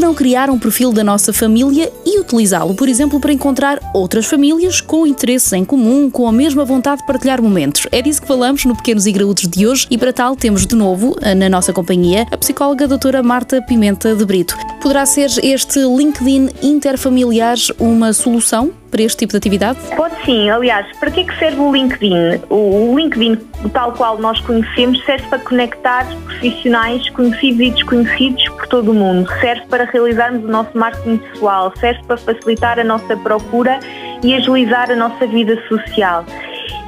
Que 0.00 0.06
não 0.06 0.14
criar 0.14 0.48
um 0.48 0.58
perfil 0.58 0.92
da 0.92 1.04
nossa 1.04 1.30
família 1.30 1.92
e 2.06 2.18
utilizá-lo, 2.18 2.74
por 2.74 2.88
exemplo, 2.88 3.20
para 3.20 3.34
encontrar 3.34 3.78
outras 3.92 4.24
famílias 4.24 4.80
com 4.80 5.06
interesses 5.06 5.52
em 5.52 5.62
comum, 5.62 6.08
com 6.08 6.26
a 6.26 6.32
mesma 6.32 6.64
vontade 6.64 7.02
de 7.02 7.06
partilhar 7.06 7.42
momentos? 7.42 7.86
É 7.92 8.00
disso 8.00 8.22
que 8.22 8.26
falamos 8.26 8.64
no 8.64 8.74
Pequenos 8.74 9.04
e 9.04 9.12
Graúdos 9.12 9.46
de 9.46 9.66
hoje 9.66 9.86
e 9.90 9.98
para 9.98 10.10
tal 10.10 10.34
temos 10.34 10.64
de 10.64 10.74
novo 10.74 11.14
na 11.36 11.50
nossa 11.50 11.70
companhia 11.70 12.26
a 12.30 12.36
psicóloga 12.38 12.88
doutora 12.88 13.22
Marta 13.22 13.60
Pimenta 13.60 14.14
de 14.14 14.24
Brito. 14.24 14.56
Poderá 14.80 15.04
ser 15.04 15.28
este 15.42 15.80
LinkedIn 15.80 16.48
interfamiliar 16.62 17.58
uma 17.78 18.14
solução 18.14 18.72
para 18.90 19.02
este 19.02 19.18
tipo 19.18 19.32
de 19.32 19.38
atividade? 19.38 19.78
Pode 19.96 20.14
sim. 20.24 20.50
Aliás, 20.50 20.86
para 20.98 21.10
que 21.10 21.20
é 21.20 21.24
que 21.24 21.38
serve 21.38 21.60
o 21.60 21.72
LinkedIn? 21.72 22.42
O 22.50 22.94
LinkedIn, 22.96 23.36
tal 23.72 23.92
qual 23.92 24.18
nós 24.18 24.40
conhecemos, 24.40 25.02
serve 25.04 25.26
para 25.28 25.38
conectar 25.38 26.06
profissionais 26.24 27.08
conhecidos 27.10 27.60
e 27.60 27.70
desconhecidos 27.70 28.48
por 28.48 28.66
todo 28.66 28.90
o 28.90 28.94
mundo. 28.94 29.28
Serve 29.40 29.62
para 29.68 29.84
realizarmos 29.84 30.44
o 30.44 30.48
nosso 30.48 30.76
marketing 30.76 31.18
pessoal, 31.18 31.72
serve 31.78 32.02
para 32.04 32.16
facilitar 32.16 32.78
a 32.78 32.84
nossa 32.84 33.16
procura 33.16 33.80
e 34.22 34.34
agilizar 34.34 34.90
a 34.90 34.96
nossa 34.96 35.26
vida 35.26 35.56
social. 35.68 36.24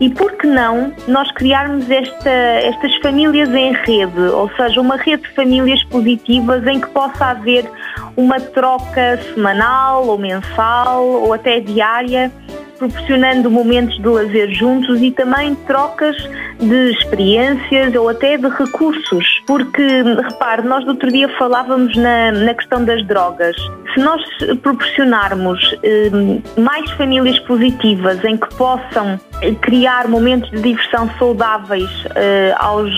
E 0.00 0.10
por 0.10 0.32
que 0.32 0.46
não 0.46 0.92
nós 1.08 1.30
criarmos 1.32 1.88
esta, 1.90 2.30
estas 2.30 2.94
famílias 2.96 3.48
em 3.48 3.72
rede, 3.72 4.20
ou 4.20 4.50
seja, 4.56 4.80
uma 4.80 4.96
rede 4.96 5.22
de 5.22 5.34
famílias 5.34 5.82
positivas 5.84 6.66
em 6.66 6.80
que 6.80 6.88
possa 6.88 7.26
haver 7.26 7.70
uma 8.16 8.38
troca 8.38 9.18
semanal 9.34 10.06
ou 10.06 10.18
mensal 10.18 11.04
ou 11.04 11.32
até 11.32 11.60
diária 11.60 12.30
proporcionando 12.78 13.50
momentos 13.50 13.96
de 13.96 14.06
lazer 14.06 14.52
juntos 14.52 15.00
e 15.00 15.10
também 15.10 15.54
trocas 15.66 16.16
de 16.58 16.90
experiências 16.92 17.94
ou 17.94 18.08
até 18.08 18.36
de 18.36 18.48
recursos. 18.48 19.42
Porque, 19.46 20.02
repare, 20.02 20.62
nós 20.62 20.84
do 20.84 20.90
outro 20.90 21.10
dia 21.10 21.28
falávamos 21.38 21.96
na, 21.96 22.32
na 22.32 22.54
questão 22.54 22.84
das 22.84 23.04
drogas. 23.06 23.56
Se 23.96 24.02
nós 24.02 24.22
proporcionarmos 24.60 25.74
eh, 25.82 26.10
mais 26.60 26.90
famílias 26.92 27.38
positivas 27.38 28.22
em 28.26 28.36
que 28.36 28.54
possam 28.56 29.18
criar 29.62 30.06
momentos 30.06 30.50
de 30.50 30.60
diversão 30.60 31.10
saudáveis 31.18 31.88
eh, 32.14 32.54
aos, 32.58 32.92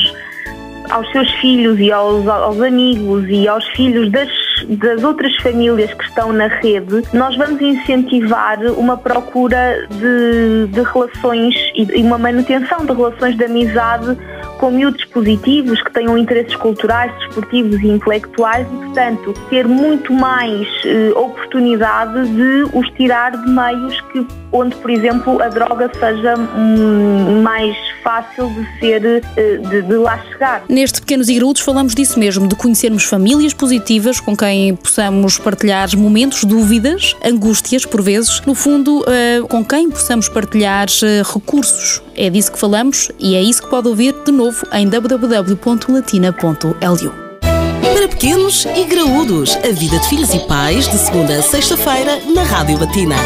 aos 0.91 1.09
seus 1.13 1.31
filhos 1.35 1.79
e 1.79 1.93
aos, 1.93 2.27
aos 2.27 2.61
amigos 2.61 3.25
e 3.29 3.47
aos 3.47 3.65
filhos 3.69 4.11
das 4.11 4.29
das 4.67 5.05
outras 5.05 5.35
famílias 5.37 5.93
que 5.95 6.05
estão 6.05 6.33
na 6.33 6.47
rede, 6.47 7.03
nós 7.13 7.37
vamos 7.37 7.61
incentivar 7.61 8.59
uma 8.77 8.97
procura 8.97 9.87
de, 9.89 10.67
de 10.67 10.83
relações 10.83 11.55
e 11.75 12.03
uma 12.03 12.19
manutenção 12.19 12.85
de 12.85 12.93
relações 12.93 13.37
de 13.37 13.45
amizade 13.45 14.17
com 14.59 14.71
miúdos 14.71 15.05
positivos, 15.07 15.81
que 15.83 15.93
tenham 15.93 16.19
interesses 16.19 16.55
culturais, 16.57 17.13
desportivos 17.21 17.81
e 17.81 17.89
intelectuais 17.89 18.67
e, 18.67 18.77
portanto, 18.77 19.35
ter 19.49 19.67
muito 19.67 20.13
mais 20.13 20.69
eh, 20.85 21.11
oportunidade 21.15 22.29
de 22.29 22.77
os 22.77 22.89
tirar 22.91 23.33
de 23.33 23.51
meios 23.51 24.01
que, 24.13 24.27
onde, 24.53 24.75
por 24.77 24.91
exemplo, 24.91 25.41
a 25.43 25.49
droga 25.49 25.91
seja 25.99 26.37
hum, 26.37 27.43
mais 27.43 27.77
fácil 28.03 28.51
de 28.51 28.67
ser, 28.79 29.23
eh, 29.37 29.59
de, 29.59 29.83
de 29.83 29.95
lá 29.95 30.19
chegar. 30.31 30.65
Neste 30.69 31.01
Pequenos 31.01 31.29
e 31.29 31.35
Graúdos 31.35 31.63
falamos 31.63 31.95
disso 31.95 32.19
mesmo, 32.19 32.49
de 32.49 32.55
conhecermos 32.55 33.05
famílias 33.05 33.55
positivas 33.55 34.21
com 34.21 34.37
quem 34.37 34.75
possamos 34.75 35.39
partilhar 35.39 35.97
momentos, 35.97 36.45
dúvidas, 36.45 37.17
angústias, 37.25 37.87
por 37.87 38.03
vezes, 38.03 38.43
no 38.47 38.55
fundo, 38.55 39.05
eh, 39.09 39.41
com 39.49 39.65
quem 39.65 39.91
possamos 39.91 40.29
partilhar 40.29 40.87
eh, 41.03 41.23
recursos. 41.23 42.03
É 42.17 42.31
disso 42.31 42.53
que 42.53 42.59
falamos 42.59 43.11
e 43.19 43.35
é 43.35 43.43
isso 43.43 43.63
que 43.63 43.71
pode 43.71 43.89
ouvir 43.89 44.15
de 44.25 44.33
novo 44.33 44.67
em 44.73 44.89
www.latina.lu. 44.89 47.13
Para 47.41 48.09
pequenos 48.09 48.65
e 48.65 48.85
graúdos, 48.85 49.57
a 49.57 49.73
vida 49.73 49.99
de 49.99 50.09
filhos 50.09 50.33
e 50.35 50.39
pais, 50.41 50.89
de 50.89 50.99
segunda 50.99 51.37
a 51.37 51.43
sexta-feira, 51.43 52.19
na 52.35 52.43
Rádio 52.43 52.79
Latina. 52.79 53.17